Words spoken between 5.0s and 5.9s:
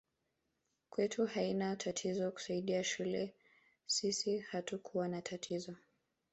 na tatizo